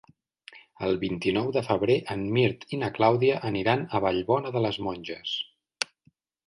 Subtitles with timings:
[0.87, 5.41] El vint-i-nou de febrer en Mirt i na Clàudia aniran a Vallbona de les Monges.